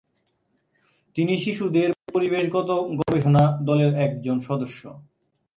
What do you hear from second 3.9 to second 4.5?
একজন